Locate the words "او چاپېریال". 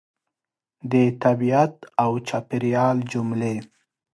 2.03-2.97